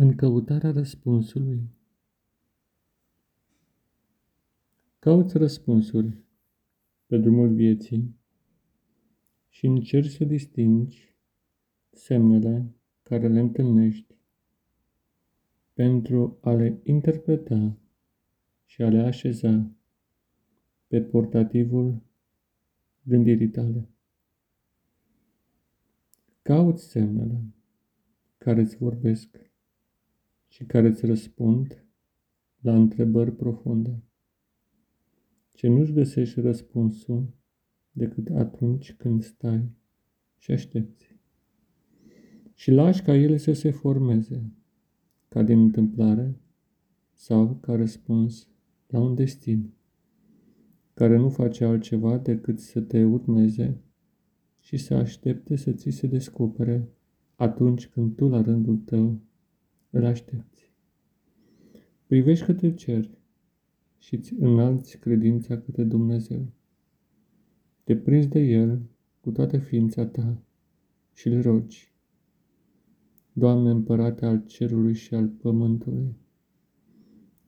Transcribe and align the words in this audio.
În 0.00 0.14
căutarea 0.14 0.70
răspunsului. 0.70 1.70
Cauți 4.98 5.38
răspunsuri 5.38 6.18
pe 7.06 7.18
drumul 7.18 7.54
vieții 7.54 8.16
și 9.48 9.66
încerci 9.66 10.10
să 10.10 10.24
distingi 10.24 11.16
semnele 11.90 12.74
care 13.02 13.28
le 13.28 13.40
întâlnești 13.40 14.14
pentru 15.72 16.38
a 16.40 16.52
le 16.52 16.80
interpreta 16.82 17.76
și 18.64 18.82
a 18.82 18.88
le 18.88 18.98
așeza 18.98 19.70
pe 20.86 21.02
portativul 21.02 22.02
gândirii 23.02 23.48
tale. 23.48 23.88
Cauți 26.42 26.90
semnele 26.90 27.42
care 28.38 28.60
îți 28.60 28.76
vorbesc 28.76 29.49
și 30.50 30.64
care 30.64 30.88
îți 30.88 31.06
răspund 31.06 31.84
la 32.60 32.74
întrebări 32.74 33.32
profunde, 33.32 34.02
ce 35.54 35.68
nu-și 35.68 35.92
găsești 35.92 36.40
răspunsul 36.40 37.28
decât 37.92 38.28
atunci 38.28 38.92
când 38.92 39.22
stai 39.22 39.70
și 40.36 40.50
aștepți. 40.50 41.18
Și 42.54 42.70
lași 42.70 43.02
ca 43.02 43.14
ele 43.14 43.36
să 43.36 43.52
se 43.52 43.70
formeze, 43.70 44.52
ca 45.28 45.42
din 45.42 45.58
întâmplare 45.58 46.40
sau 47.12 47.58
ca 47.60 47.74
răspuns 47.74 48.48
la 48.86 49.00
un 49.00 49.14
destin, 49.14 49.72
care 50.94 51.16
nu 51.16 51.28
face 51.28 51.64
altceva 51.64 52.18
decât 52.18 52.58
să 52.58 52.80
te 52.80 53.04
urmeze 53.04 53.80
și 54.58 54.76
să 54.76 54.94
aștepte 54.94 55.56
să 55.56 55.72
ți 55.72 55.90
se 55.90 56.06
descopere 56.06 56.88
atunci 57.34 57.88
când 57.88 58.16
tu 58.16 58.28
la 58.28 58.40
rândul 58.40 58.76
tău 58.76 59.20
îl 59.90 60.04
aștepți. 60.04 60.72
Privești 62.06 62.44
către 62.44 62.74
cer 62.74 63.10
și 63.98 64.14
îți 64.14 64.34
înalți 64.38 64.98
credința 64.98 65.58
către 65.58 65.84
Dumnezeu. 65.84 66.46
Te 67.84 67.96
prinzi 67.96 68.28
de 68.28 68.40
El 68.40 68.82
cu 69.20 69.30
toată 69.30 69.58
ființa 69.58 70.06
ta 70.06 70.42
și 71.12 71.28
îl 71.28 71.42
rogi. 71.42 71.92
Doamne 73.32 73.70
împărate 73.70 74.26
al 74.26 74.44
cerului 74.46 74.94
și 74.94 75.14
al 75.14 75.28
pământului, 75.28 76.16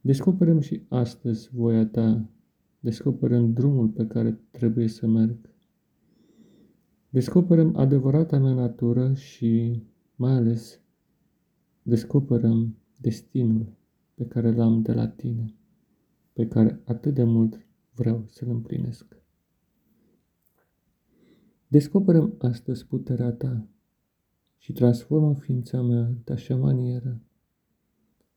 descoperăm 0.01 0.61
și 0.61 0.83
astăzi 0.89 1.49
voia 1.53 1.87
Ta, 1.87 2.31
descoperăm 2.81 3.53
drumul 3.53 3.89
pe 3.89 4.07
care 4.07 4.41
trebuie 4.51 4.89
să 4.89 5.07
merg. 5.07 5.37
Descoperăm 7.09 7.77
adevărata 7.77 8.39
mea 8.39 8.53
natură 8.55 9.15
și, 9.15 9.83
mai 10.17 10.33
ales, 10.33 10.82
descoperăm 11.83 12.77
destinul 13.01 13.73
pe 14.15 14.27
care 14.27 14.53
l-am 14.53 14.83
de 14.83 14.93
la 14.93 15.09
tine, 15.09 15.55
pe 16.33 16.49
care 16.49 16.81
atât 16.85 17.15
de 17.15 17.25
mult 17.25 17.67
vreau 17.95 18.25
să-l 18.29 18.49
împlinesc. 18.49 19.17
Descoperăm 21.69 22.35
astăzi 22.39 22.87
puterea 22.87 23.33
ta 23.33 23.67
și 24.59 24.73
transformă 24.73 25.35
ființa 25.35 25.83
mea 25.83 26.15
de 26.25 26.33
așa 26.33 26.57
manieră 26.57 27.21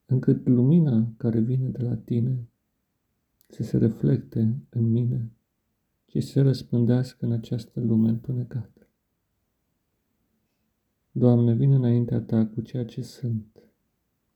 încât 0.06 0.48
lumina 0.48 1.14
care 1.18 1.40
vine 1.40 1.68
de 1.68 1.82
la 1.82 1.96
tine 1.96 2.48
să 3.48 3.64
se 3.64 3.78
reflecte 3.78 4.60
în 4.70 4.92
mine 4.92 5.32
și 6.06 6.22
să 6.22 6.28
se 6.32 6.42
răspândească 6.42 7.26
în 7.26 7.32
această 7.32 7.80
lume 7.80 8.10
întunecată. 8.10 8.75
Doamne, 11.18 11.54
vin 11.54 11.72
înaintea 11.72 12.22
Ta 12.22 12.46
cu 12.46 12.62
ceea 12.62 12.86
ce 12.86 13.02
sunt, 13.02 13.70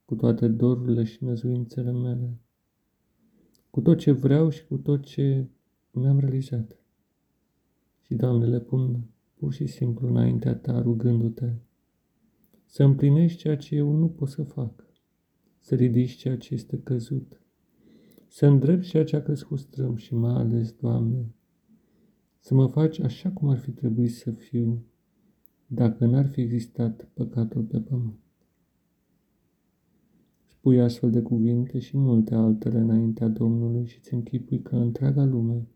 cu 0.06 0.16
toate 0.16 0.48
dorurile 0.48 1.04
și 1.04 1.24
năzuințele 1.24 1.92
mele, 1.92 2.40
cu 3.70 3.82
tot 3.82 3.98
ce 3.98 4.12
vreau 4.12 4.50
și 4.50 4.66
cu 4.66 4.78
tot 4.78 5.04
ce 5.04 5.48
mi-am 5.92 6.20
realizat. 6.20 6.80
Și, 8.02 8.16
Doamne, 8.16 8.46
le 8.46 8.60
pun 8.60 9.10
pur 9.34 9.54
și 9.54 9.68
simplu 9.68 10.08
înaintea 10.08 10.56
Ta, 10.56 10.82
rugându-te 10.82 11.54
să 12.66 12.84
împlinești 12.84 13.40
ceea 13.40 13.58
ce 13.58 13.76
eu 13.76 13.92
nu 13.92 14.08
pot 14.08 14.30
să 14.30 14.44
fac, 14.44 14.86
să 15.60 15.76
ridici 15.76 16.16
ceea 16.16 16.38
ce 16.38 16.54
este 16.54 16.78
căzut, 16.78 17.42
să 18.28 18.46
îndrept 18.46 18.84
ceea 18.84 19.04
ce 19.04 19.16
a 19.16 19.22
crescut 19.22 19.60
strâm 19.60 19.96
și 19.96 20.16
mai 20.16 20.34
ales, 20.34 20.72
Doamne, 20.72 21.26
să 22.40 22.54
mă 22.54 22.68
faci 22.68 23.00
așa 23.00 23.32
cum 23.32 23.50
ar 23.50 23.58
fi 23.58 23.72
trebuit 23.72 24.12
să 24.12 24.32
fiu 24.32 24.84
dacă 25.72 26.06
n-ar 26.06 26.28
fi 26.28 26.42
existat 26.42 27.10
păcatul 27.14 27.64
pe 27.64 27.80
pământ. 27.80 28.20
Spui 30.46 30.82
astfel 30.82 31.12
de 31.12 31.22
cuvinte 31.22 31.80
și 31.80 31.98
multe 31.98 32.36
altele 32.36 32.80
înaintea 32.80 33.28
Domnului 33.28 33.86
și 33.86 34.00
ți 34.00 34.14
închipui 34.14 34.62
că 34.62 34.76
întreaga 34.76 35.24
lume 35.24 35.68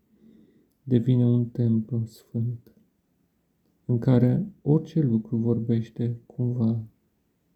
devine 0.82 1.24
un 1.24 1.46
templu 1.46 2.04
sfânt, 2.04 2.74
în 3.84 3.98
care 3.98 4.46
orice 4.62 5.00
lucru 5.00 5.36
vorbește 5.36 6.20
cumva, 6.26 6.84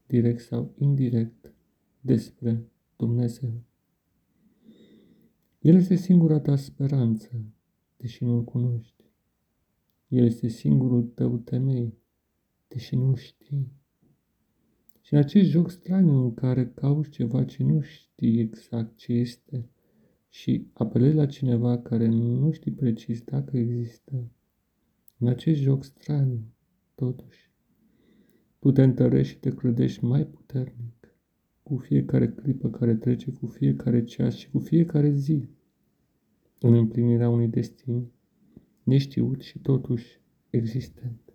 direct 0.07 0.41
sau 0.41 0.75
indirect, 0.79 1.53
despre 2.01 2.69
Dumnezeu. 2.97 3.53
El 5.61 5.75
este 5.75 5.95
singura 5.95 6.41
ta 6.41 6.57
speranță, 6.57 7.41
deși 7.97 8.25
nu-L 8.25 8.45
cunoști. 8.45 9.05
El 10.09 10.25
este 10.25 10.49
singurul 10.49 11.03
tău 11.03 11.37
temei, 11.37 11.98
deși 12.69 12.97
nu 12.97 13.15
știi. 13.15 13.73
Și 15.01 15.15
în 15.15 15.19
acest 15.19 15.49
joc 15.49 15.71
straniu 15.71 16.23
în 16.23 16.35
care 16.35 16.69
cauți 16.75 17.11
ceva 17.11 17.45
ce 17.45 17.63
nu 17.63 17.81
știi 17.81 18.39
exact 18.39 18.97
ce 18.97 19.13
este 19.13 19.69
și 20.29 20.67
apelezi 20.73 21.17
la 21.17 21.27
cineva 21.27 21.79
care 21.79 22.07
nu 22.07 22.51
știi 22.51 22.73
precis 22.73 23.23
dacă 23.23 23.57
există, 23.57 24.31
în 25.19 25.29
acest 25.29 25.61
joc 25.61 25.85
straniu, 25.85 26.41
totuși, 26.95 27.51
tu 28.59 28.73
te 28.73 28.83
întărești 28.83 29.33
și 29.33 29.39
te 29.39 29.51
clădești 29.51 30.05
mai 30.05 30.27
puternic 30.27 31.17
cu 31.63 31.77
fiecare 31.77 32.29
clipă 32.29 32.71
care 32.71 32.95
trece, 32.95 33.31
cu 33.31 33.47
fiecare 33.47 34.05
ceas 34.05 34.35
și 34.35 34.51
cu 34.51 34.59
fiecare 34.59 35.11
zi 35.11 35.49
în 36.61 36.75
împlinirea 36.75 37.29
unui 37.29 37.49
destin 37.49 38.11
neștiut 38.83 39.41
și 39.41 39.59
totuși 39.59 40.21
existent 40.51 41.28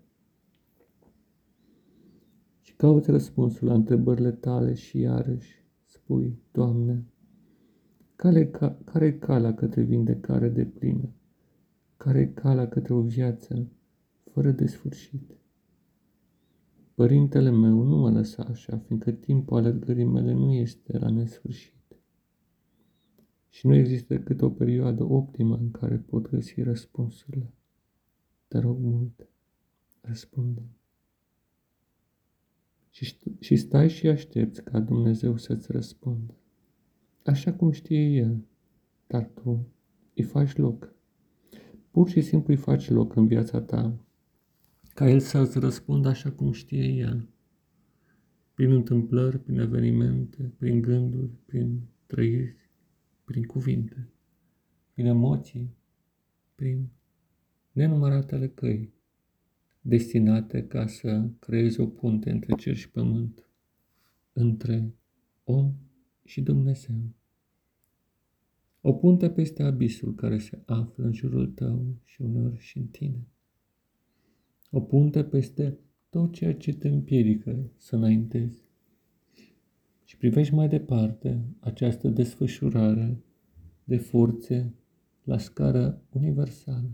și 2.73 2.79
cauți 2.79 3.11
răspunsul 3.11 3.67
la 3.67 3.73
întrebările 3.73 4.31
tale 4.31 4.73
și 4.73 4.99
iarăși 4.99 5.65
spui, 5.85 6.39
Doamne, 6.51 7.05
care, 8.15 8.47
ca, 8.47 8.77
care 8.85 9.05
e 9.05 9.11
calea 9.11 9.53
către 9.53 9.81
vindecare 9.81 10.49
de 10.49 10.65
plină? 10.65 11.09
Care 11.97 12.19
e 12.19 12.25
calea 12.25 12.67
către 12.67 12.93
o 12.93 13.01
viață 13.01 13.67
fără 14.31 14.51
de 14.51 14.67
sfârșit? 14.67 15.31
Părintele 16.93 17.49
meu 17.51 17.83
nu 17.83 17.95
mă 17.95 18.11
lăsa 18.11 18.43
așa, 18.43 18.77
fiindcă 18.77 19.11
timpul 19.11 19.57
alergării 19.57 20.05
mele 20.05 20.33
nu 20.33 20.51
este 20.51 20.97
la 20.97 21.09
nesfârșit. 21.09 21.97
Și 23.49 23.67
nu 23.67 23.75
există 23.75 24.13
decât 24.13 24.41
o 24.41 24.49
perioadă 24.49 25.03
optimă 25.03 25.55
în 25.55 25.71
care 25.71 25.97
pot 25.97 26.29
găsi 26.29 26.61
răspunsurile. 26.61 27.53
Te 28.47 28.57
rog 28.57 28.79
mult, 28.79 29.27
răspunde 30.01 30.61
și, 32.93 33.17
și 33.39 33.55
stai 33.55 33.89
și 33.89 34.07
aștepți 34.07 34.63
ca 34.63 34.79
Dumnezeu 34.79 35.37
să-ți 35.37 35.71
răspundă. 35.71 36.33
Așa 37.25 37.53
cum 37.53 37.71
știe 37.71 38.05
El, 38.05 38.45
dar 39.07 39.29
tu 39.33 39.67
îi 40.15 40.23
faci 40.23 40.55
loc. 40.55 40.93
Pur 41.91 42.09
și 42.09 42.21
simplu 42.21 42.53
îi 42.53 42.59
faci 42.59 42.89
loc 42.89 43.15
în 43.15 43.27
viața 43.27 43.61
ta, 43.61 44.05
ca 44.93 45.09
El 45.09 45.19
să-ți 45.19 45.59
răspundă 45.59 46.07
așa 46.07 46.31
cum 46.31 46.51
știe 46.51 46.85
El. 46.85 47.29
Prin 48.53 48.71
întâmplări, 48.71 49.39
prin 49.39 49.59
evenimente, 49.59 50.53
prin 50.57 50.81
gânduri, 50.81 51.31
prin 51.45 51.81
trăiri, 52.05 52.69
prin 53.23 53.43
cuvinte, 53.43 54.09
prin 54.93 55.05
emoții, 55.05 55.75
prin 56.55 56.89
nenumăratele 57.71 58.47
căi 58.47 58.93
destinate 59.85 60.63
ca 60.67 60.87
să 60.87 61.29
creezi 61.39 61.79
o 61.79 61.87
punte 61.87 62.31
între 62.31 62.53
cer 62.55 62.75
și 62.75 62.89
pământ, 62.89 63.47
între 64.33 64.93
om 65.43 65.73
și 66.23 66.41
Dumnezeu. 66.41 66.95
O 68.81 68.93
punte 68.93 69.29
peste 69.29 69.63
abisul 69.63 70.15
care 70.15 70.37
se 70.37 70.61
află 70.65 71.05
în 71.05 71.13
jurul 71.13 71.47
tău 71.47 71.95
și 72.03 72.21
uneori 72.21 72.57
și 72.59 72.77
în 72.77 72.85
tine. 72.85 73.27
O 74.71 74.81
punte 74.81 75.23
peste 75.23 75.77
tot 76.09 76.33
ceea 76.33 76.55
ce 76.55 76.73
te 76.73 76.87
împiedică 76.87 77.71
să 77.77 77.95
înaintezi. 77.95 78.63
Și 80.03 80.17
privești 80.17 80.53
mai 80.53 80.67
departe 80.67 81.45
această 81.59 82.07
desfășurare 82.07 83.17
de 83.83 83.97
forțe 83.97 84.73
la 85.23 85.37
scară 85.37 86.01
universală. 86.09 86.91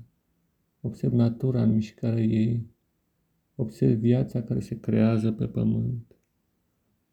Observ 0.81 1.13
natura 1.13 1.63
în 1.63 1.73
mișcarea 1.73 2.23
ei 2.23 2.65
Observ 3.59 3.99
viața 3.99 4.41
care 4.43 4.59
se 4.59 4.79
creează 4.79 5.31
pe 5.31 5.47
pământ. 5.47 6.15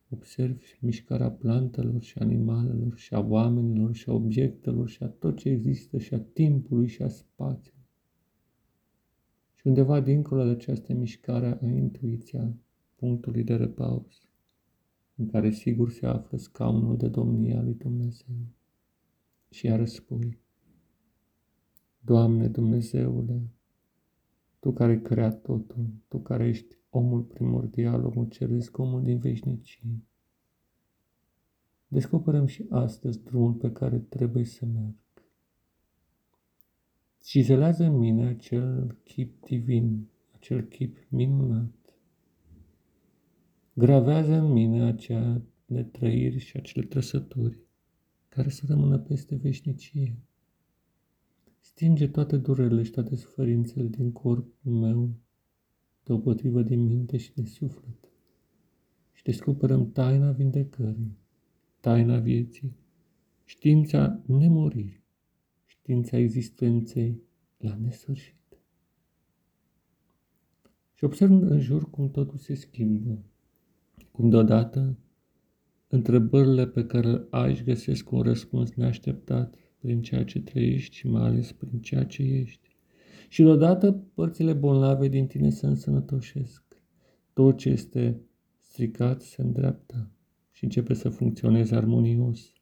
observi 0.09 0.79
mișcarea 0.81 1.31
plantelor 1.31 2.03
și 2.03 2.19
animalelor 2.19 2.97
și 2.97 3.15
a 3.15 3.21
oamenilor 3.21 3.95
și 3.95 4.09
a 4.09 4.13
obiectelor 4.13 4.89
și 4.89 5.03
a 5.03 5.09
tot 5.09 5.37
ce 5.37 5.49
există 5.49 5.99
și 5.99 6.15
a 6.15 6.21
timpului 6.21 6.87
și 6.87 7.03
a 7.03 7.09
spațiului. 7.09 7.89
Și 9.55 9.67
undeva 9.67 10.01
dincolo 10.01 10.45
de 10.45 10.51
această 10.51 10.93
mișcare 10.93 11.59
a 11.63 11.67
intuiția 11.67 12.57
punctului 12.95 13.45
de 13.45 13.55
repaus, 13.55 14.29
în 15.15 15.27
care 15.27 15.51
sigur 15.51 15.91
se 15.91 16.07
află 16.07 16.39
scaunul 16.39 16.97
de 16.97 17.09
domnie 17.09 17.57
al 17.57 17.65
lui 17.65 17.75
Dumnezeu. 17.75 18.37
Și 19.51 19.67
iar 19.67 19.87
spui, 19.87 20.39
Doamne 22.01 22.49
Dumnezeule, 22.49 23.43
Tu 24.67 24.73
care 24.73 25.01
crea 25.01 25.31
totul, 25.31 25.87
Tu 26.09 26.19
care 26.19 26.49
ești 26.49 26.77
omul 26.91 27.23
primordial, 27.23 28.05
omul 28.05 28.29
ceresc, 28.29 28.79
omul 28.79 29.03
din 29.03 29.19
veșnicie. 29.19 30.03
Descoperăm 31.89 32.47
și 32.47 32.67
astăzi 32.69 33.23
drumul 33.23 33.53
pe 33.53 33.73
care 33.73 33.99
trebuie 33.99 34.45
să 34.45 34.65
merg. 34.65 34.95
Cizelează 37.23 37.85
în 37.85 37.97
mine 37.97 38.27
acel 38.27 38.99
chip 39.05 39.45
divin, 39.45 40.09
acel 40.35 40.63
chip 40.63 40.97
minunat. 41.09 41.99
Gravează 43.73 44.33
în 44.33 44.53
mine 44.53 44.83
acele 44.83 45.85
trăiri 45.93 46.39
și 46.39 46.57
acele 46.57 46.87
trăsături 46.87 47.59
care 48.29 48.49
să 48.49 48.65
rămână 48.69 48.99
peste 48.99 49.37
veșnicie. 49.37 50.19
Stinge 51.67 52.09
toate 52.09 52.37
durerile 52.37 52.83
și 52.83 52.91
toate 52.91 53.17
suferințele 53.17 53.87
din 53.89 54.13
corpul 54.13 54.73
meu, 54.73 55.15
deopotrivă 56.03 56.63
din 56.63 56.87
minte 56.87 57.17
și 57.17 57.33
din 57.33 57.47
suflet. 57.47 58.11
Și 59.13 59.23
descoperăm 59.23 59.93
taina 59.93 60.31
vindecării, 60.31 61.19
taina 61.81 62.19
vieții, 62.19 62.77
știința 63.45 64.23
nemuririi, 64.27 65.03
știința 65.65 66.17
existenței 66.17 67.23
la 67.59 67.77
nesfârșit. 67.77 68.59
Și 70.95 71.05
observ 71.05 71.31
în 71.31 71.61
jur 71.61 71.91
cum 71.91 72.11
totul 72.11 72.39
se 72.39 72.55
schimbă, 72.55 73.25
cum 74.13 74.29
deodată 74.29 74.99
întrebările 75.89 76.67
pe 76.67 76.87
care 76.87 77.11
le 77.11 77.27
ai 77.31 77.51
își 77.51 77.65
găsesc 77.65 78.11
un 78.11 78.23
răspuns 78.23 78.75
neașteptat 78.75 79.55
prin 79.79 80.03
ceea 80.03 80.25
ce 80.25 80.41
trăiești 80.41 80.97
și 80.97 81.07
mai 81.07 81.23
ales 81.23 81.53
prin 81.53 81.81
ceea 81.81 82.05
ce 82.05 82.23
ești. 82.23 82.77
Și 83.29 83.43
deodată 83.43 83.93
părțile 84.15 84.53
bolnave 84.53 85.09
din 85.09 85.27
tine 85.27 85.51
se 85.51 85.67
însănătoșesc. 85.67 86.63
Tot 87.33 87.57
ce 87.57 87.69
este 87.69 88.21
stricat 88.59 89.23
se 89.23 89.43
îndreaptă 89.43 90.11
și 90.53 90.65
începe 90.65 90.95
să 90.95 91.09
funcționeze 91.09 91.75
armonios. 91.75 92.53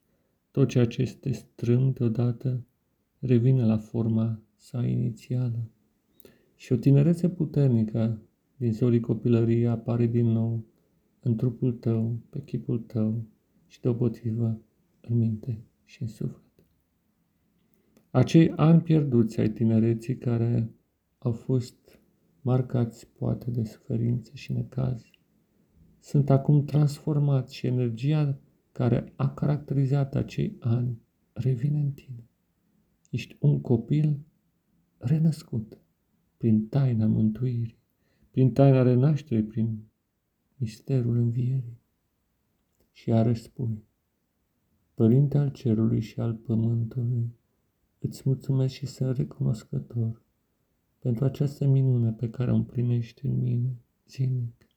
Tot 0.50 0.68
ceea 0.68 0.86
ce 0.86 1.02
este 1.02 1.32
strâmb 1.32 1.94
deodată 1.94 2.64
revine 3.18 3.64
la 3.64 3.78
forma 3.78 4.42
sa 4.56 4.86
inițială. 4.86 5.70
Și 6.56 6.72
o 6.72 6.76
tinerețe 6.76 7.28
puternică 7.28 8.22
din 8.56 8.72
zorii 8.72 9.00
copilăriei 9.00 9.66
apare 9.66 10.06
din 10.06 10.26
nou 10.26 10.64
în 11.20 11.36
trupul 11.36 11.72
tău, 11.72 12.16
pe 12.30 12.42
chipul 12.42 12.78
tău 12.78 13.24
și 13.66 13.80
deopotrivă 13.80 14.60
în 15.00 15.18
minte 15.18 15.64
și 15.84 16.02
în 16.02 16.08
suflet. 16.08 16.43
Acei 18.14 18.50
ani 18.50 18.80
pierduți 18.80 19.40
ai 19.40 19.50
tinereții 19.50 20.16
care 20.16 20.70
au 21.18 21.32
fost 21.32 22.00
marcați 22.40 23.06
poate 23.06 23.50
de 23.50 23.64
suferință 23.64 24.30
și 24.34 24.52
necaz, 24.52 25.02
sunt 26.00 26.30
acum 26.30 26.64
transformați 26.64 27.54
și 27.54 27.66
energia 27.66 28.38
care 28.72 29.12
a 29.16 29.30
caracterizat 29.30 30.14
acei 30.14 30.56
ani 30.60 31.00
revine 31.32 31.80
în 31.80 31.90
tine. 31.90 32.28
Ești 33.10 33.36
un 33.40 33.60
copil 33.60 34.20
renăscut 34.98 35.78
prin 36.36 36.66
taina 36.66 37.06
mântuirii, 37.06 37.78
prin 38.30 38.52
taina 38.52 38.82
renașterii, 38.82 39.44
prin 39.44 39.78
misterul 40.56 41.16
învierii. 41.16 41.80
Și 42.92 43.08
iarăși 43.08 43.42
spui, 43.42 43.84
Părinte 44.94 45.38
al 45.38 45.50
cerului 45.50 46.00
și 46.00 46.20
al 46.20 46.34
pământului, 46.34 47.42
îți 48.06 48.22
mulțumesc 48.24 48.74
și 48.74 48.86
sunt 48.86 49.16
recunoscător 49.16 50.22
pentru 50.98 51.24
această 51.24 51.66
minune 51.66 52.12
pe 52.12 52.30
care 52.30 52.52
o 52.52 52.54
împlinești 52.54 53.26
în 53.26 53.38
mine 53.38 53.76
zilnic 54.08 54.68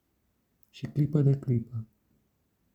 și 0.69 0.85
clipă 0.85 1.21
de 1.21 1.37
clipă, 1.37 1.85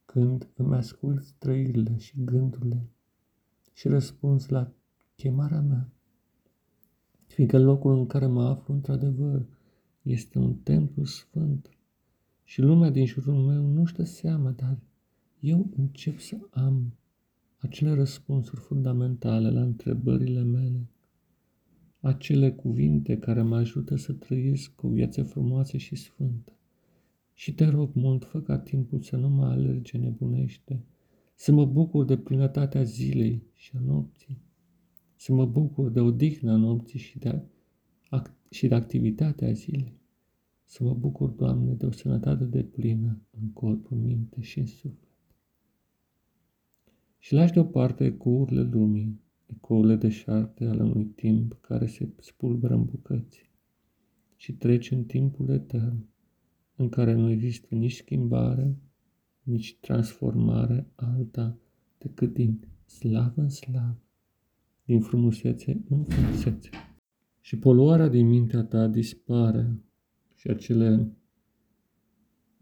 când 0.05 0.49
îmi 0.55 0.75
ascult 0.75 1.31
trăirile 1.31 1.97
și 1.97 2.25
gândurile 2.25 2.89
și 3.73 3.89
răspuns 3.89 4.49
la 4.49 4.73
chemarea 5.17 5.61
mea, 5.61 5.93
fiindcă 7.27 7.59
locul 7.59 7.99
în 7.99 8.07
care 8.07 8.27
mă 8.27 8.43
aflu 8.43 8.75
într-adevăr 8.75 9.47
este 10.03 10.39
un 10.39 10.55
templu 10.55 11.05
sfânt 11.05 11.71
și 12.45 12.61
lumea 12.61 12.91
din 12.91 13.07
jurul 13.07 13.35
meu 13.35 13.67
nu 13.67 13.85
știe 13.85 14.05
seama, 14.05 14.51
dar 14.51 14.79
eu 15.41 15.71
încep 15.77 16.19
să 16.19 16.37
am 16.51 16.95
acele 17.63 17.95
răspunsuri 17.95 18.61
fundamentale 18.61 19.51
la 19.51 19.63
întrebările 19.63 20.43
mele, 20.43 20.89
acele 22.01 22.53
cuvinte 22.53 23.19
care 23.19 23.43
mă 23.43 23.57
ajută 23.57 23.97
să 23.97 24.13
trăiesc 24.13 24.83
o 24.83 24.89
viață 24.89 25.23
frumoasă 25.23 25.77
și 25.77 25.97
sfântă. 25.97 26.53
Și 27.35 27.55
te 27.55 27.65
rog 27.65 27.95
mult, 27.95 28.25
fă 28.25 28.41
ca 28.41 28.59
timpul 28.59 29.01
să 29.01 29.17
nu 29.17 29.29
mă 29.29 29.45
alerge 29.45 29.99
nebunește, 29.99 30.85
să 31.35 31.53
mă 31.53 31.65
bucur 31.65 32.05
de 32.05 32.17
plinătatea 32.17 32.83
zilei 32.83 33.43
și 33.53 33.71
a 33.77 33.81
nopții, 33.81 34.39
să 35.17 35.33
mă 35.33 35.47
bucur 35.47 35.91
de 35.91 36.01
odihna 36.01 36.57
nopții 36.57 36.99
și 36.99 37.19
de, 37.19 37.43
și 38.51 38.67
de 38.67 38.75
activitatea 38.75 39.53
zilei, 39.53 40.01
să 40.65 40.85
mă 40.85 40.95
bucur, 40.95 41.29
Doamne, 41.29 41.73
de 41.73 41.87
o 41.87 41.91
sănătate 41.91 42.45
de 42.45 42.63
plină 42.63 43.21
în 43.41 43.51
corpul, 43.53 43.97
minte 43.97 44.41
și 44.41 44.59
în 44.59 44.67
suflet 44.67 45.12
și 47.23 47.35
lași 47.35 47.53
deoparte 47.53 48.05
ecourile 48.05 48.63
lumii, 48.63 49.21
ecourile 49.47 49.97
deșarte 49.97 50.65
ale 50.65 50.83
unui 50.83 51.05
timp 51.05 51.59
care 51.61 51.87
se 51.87 52.09
spulberă 52.19 52.75
în 52.75 52.85
bucăți 52.85 53.51
și 54.37 54.53
treci 54.53 54.91
în 54.91 55.05
timpul 55.05 55.49
etern, 55.49 56.07
în 56.77 56.89
care 56.89 57.15
nu 57.15 57.31
există 57.31 57.75
nici 57.75 57.95
schimbare, 57.95 58.77
nici 59.43 59.77
transformare 59.81 60.87
alta 60.95 61.59
decât 61.99 62.33
din 62.33 62.61
slavă 62.85 63.41
în 63.41 63.49
slavă, 63.49 64.03
din 64.85 65.01
frumusețe 65.01 65.83
în 65.89 66.05
frumusețe. 66.05 66.69
Și 67.41 67.59
poluarea 67.59 68.09
din 68.09 68.27
mintea 68.27 68.63
ta 68.63 68.87
dispare 68.87 69.79
și 70.35 70.49
acele 70.49 71.17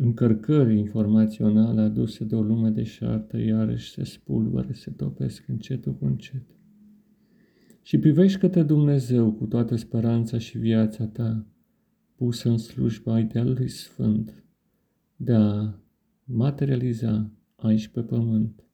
încărcări 0.03 0.79
informaționale 0.79 1.81
aduse 1.81 2.25
de 2.25 2.35
o 2.35 2.43
lume 2.43 2.71
deșartă 2.71 3.39
iarăși 3.39 3.91
se 3.91 4.05
spulbără, 4.05 4.73
se 4.73 4.91
topesc 4.91 5.49
încetul 5.49 5.95
cu 5.95 6.05
încet. 6.05 6.43
Și 7.83 7.99
privești 7.99 8.39
către 8.39 8.63
Dumnezeu 8.63 9.33
cu 9.33 9.47
toată 9.47 9.77
speranța 9.77 10.39
și 10.39 10.59
viața 10.59 11.07
ta, 11.07 11.47
pusă 12.15 12.49
în 12.49 12.59
slujba 12.59 13.19
idealului 13.19 13.69
sfânt, 13.69 14.45
de 15.17 15.33
a 15.33 15.75
materializa 16.25 17.31
aici 17.57 17.89
pe 17.89 18.01
pământ, 18.01 18.65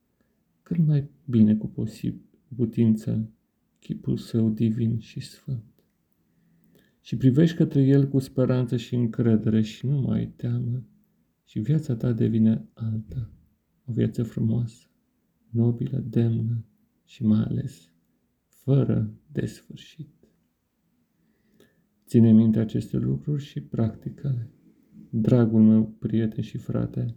cât 0.63 0.87
mai 0.87 1.11
bine 1.25 1.55
cu 1.57 1.69
posibil, 1.69 2.25
putință, 2.57 3.31
chipul 3.79 4.17
său 4.17 4.51
divin 4.51 4.99
și 4.99 5.21
sfânt. 5.21 5.85
Și 7.01 7.17
privești 7.17 7.57
către 7.57 7.83
el 7.83 8.09
cu 8.09 8.19
speranță 8.19 8.77
și 8.77 8.95
încredere 8.95 9.61
și 9.61 9.87
nu 9.87 10.01
mai 10.01 10.33
teamă, 10.37 10.83
și 11.47 11.61
viața 11.61 11.97
ta 11.97 12.13
devine 12.13 12.69
alta, 12.75 13.31
o 13.85 13.93
viață 13.93 14.23
frumoasă, 14.23 14.91
nobilă, 15.51 15.99
demnă 15.99 16.65
și 17.05 17.25
mai 17.25 17.43
ales 17.43 17.91
fără 18.49 19.15
de 19.33 19.47
sfârșit. 19.47 20.15
Ține 22.07 22.33
minte 22.33 22.59
aceste 22.59 22.97
lucruri 22.97 23.43
și 23.43 23.61
practică-le. 23.61 24.51
Dragul 25.11 25.63
meu, 25.63 25.87
prieten 25.87 26.43
și 26.43 26.59
frate, 26.59 27.17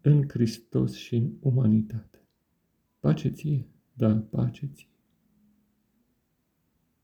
în 0.00 0.28
Hristos 0.28 0.94
și 0.94 1.16
în 1.16 1.32
umanitate. 1.40 2.28
Pace 3.00 3.28
ție, 3.28 3.68
da, 3.92 4.16
pace 4.16 4.66
ție. 4.66 4.89